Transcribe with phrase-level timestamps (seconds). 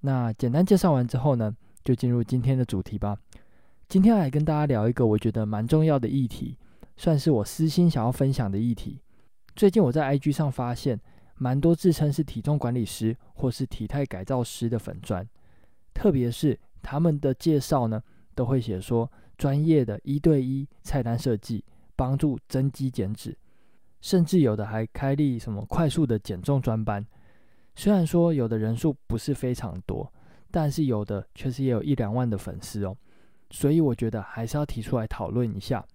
[0.00, 3.18] 那简单介绍完之后呢，就进入今天的主题吧。
[3.88, 6.56] 今天来跟大家聊一个我觉得蛮重要的议题，
[6.96, 9.00] 算是我私心想要分享的议题。
[9.54, 11.00] 最近我在 IG 上发现，
[11.36, 15.26] 蛮多自称是体重管理师或是体态改造师的粉专，
[15.94, 18.02] 特别是他们的介绍呢，
[18.34, 23.36] 都会写说专业的一对一菜单设计，帮助增肌减脂，
[24.00, 27.06] 甚至有的还开立什么快速的减重专班。
[27.76, 30.10] 虽然说有的人数不是非常多，
[30.50, 32.96] 但是有的确实也有一两万的粉丝哦。
[33.50, 35.86] 所以我觉得还是要提出来讨论一下。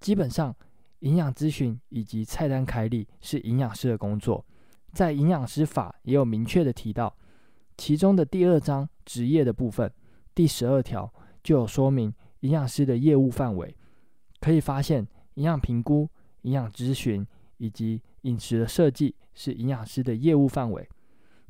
[0.00, 0.54] 基本上，
[0.98, 4.44] 营养咨询以及菜单开立是营养师的工作，
[4.92, 7.16] 在营养师法也有明确的提到，
[7.78, 9.90] 其中的第二章职业的部分，
[10.34, 11.10] 第十二条
[11.42, 13.74] 就有说明营养师的业务范围。
[14.40, 16.08] 可以发现，营养评估、
[16.42, 17.26] 营养咨询
[17.58, 20.86] 以及饮食的设计是营养师的业务范围。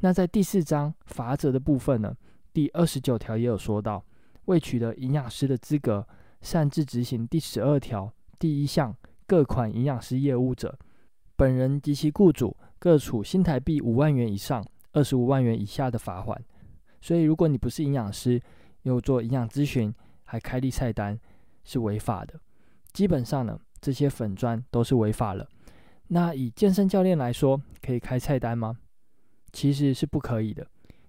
[0.00, 2.16] 那在第四章罚则的部分呢，
[2.52, 4.04] 第二十九条也有说到。
[4.46, 6.04] 未取得营养师的资格，
[6.40, 10.76] 擅自执行第十二条第一项各款营养师业务者，
[11.36, 16.36] 本人及其雇主各处新台币五万元以上二十五万元以下的罚锾。
[17.00, 18.42] 所以，如果你不是营养师，
[18.82, 21.16] 又做营养咨询，还开立菜单，
[21.62, 22.40] 是违法的。
[22.92, 25.46] 基本上呢，这些粉砖都是违法了。
[26.08, 28.78] 那以健身教练来说，可以开菜单吗？
[29.52, 30.66] 其实是不可以的。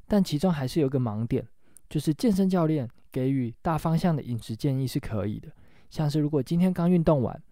[0.07, 1.47] 但其中还是有个盲点，
[1.89, 2.89] 就是健身教练。
[3.13, 5.49] 给予大方向的饮食建议是可以的，
[5.89, 7.43] 像是如果今天刚运动完，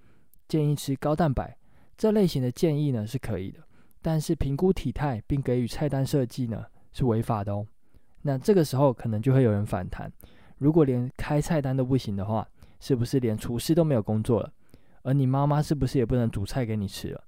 [0.47, 1.58] 建议吃高蛋白
[1.97, 3.59] 这类型的建议呢是可以的。
[4.02, 7.67] 但是评估体态并给予菜单设计呢是违法的哦。
[8.21, 10.09] 那这个时候可能就会有人反弹：
[10.59, 12.47] 如果连开菜单都不行的话，
[12.80, 14.49] 是不是连厨师都没有工作了？
[15.02, 17.21] 而你妈妈是不是也不能煮菜给你吃了？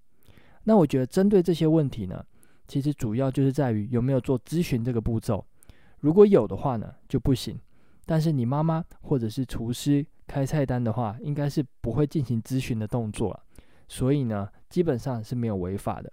[0.63, 2.23] 那我觉得针对这些问题呢，
[2.67, 5.45] 其实主要就是在于有没有做咨询这个步骤。
[5.99, 7.59] 如果有的话呢，就不行。
[8.05, 13.43] 但是你妈妈或者是厨师开菜单的话，应该是不会进行咨询的动作了，
[13.87, 16.11] 所以呢，基本上是没有违法的。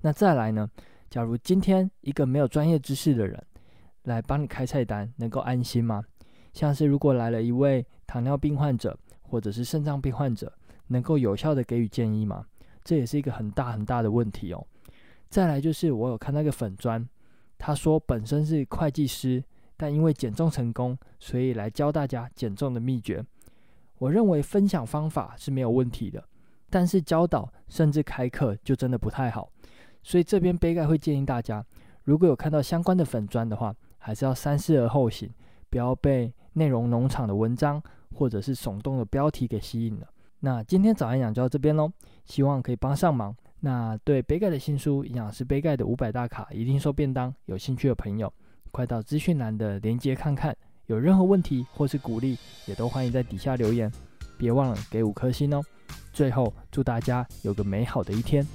[0.00, 0.68] 那再来呢，
[1.08, 3.42] 假如今天一个没有专业知识的人
[4.02, 6.02] 来帮你开菜单，能够安心吗？
[6.52, 10.52] 像是如果来了一位糖尿病患者或者是肾脏病患者，
[10.88, 12.44] 能够有效的给予建议吗？
[12.82, 14.66] 这也是一个很大很大的问题哦。
[15.34, 17.04] 再来就是我有看那个粉砖，
[17.58, 19.42] 他说本身是会计师。
[19.76, 23.20] 但因为减重成功，所以来教大家减重的秘诀。
[23.98, 26.22] 我认为分享方法是没有问题的，
[26.70, 29.50] 但是教导甚至开课就真的不太好。
[30.04, 31.66] 所以这边杯盖会建议大家，
[32.04, 35.28] 如果有看到相关的粉砖的话，还是要三思而后行，
[35.68, 37.82] 不要被内容农场的文章
[38.14, 40.06] 或者是耸动的标题给吸引了。
[40.38, 41.90] 那今天早安讲就到这边喽，
[42.24, 43.34] 希望可以帮上忙。
[43.64, 48.30] 那对杯盖的新书《营养师杯盖的五百大卡一定瘦便当》有兴趣的朋友，
[48.70, 50.54] 快到资讯栏的连接看看，
[50.84, 52.36] 有任何问题或是鼓励，
[52.66, 53.90] 也都欢迎在底下留言。
[54.36, 55.62] 别忘了给五颗星哦。
[56.12, 58.46] 最后，祝大家有个美好的一天。